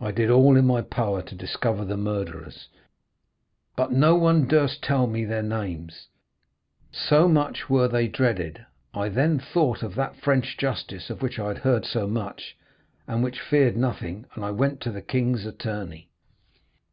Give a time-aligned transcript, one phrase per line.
[0.00, 2.68] I did all in my power to discover the murderers,
[3.74, 6.06] but no one durst tell me their names,
[6.92, 8.64] so much were they dreaded.
[8.94, 12.56] I then thought of that French justice of which I had heard so much,
[13.08, 16.08] and which feared nothing, and I went to the king's attorney."